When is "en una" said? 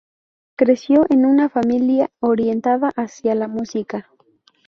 1.11-1.47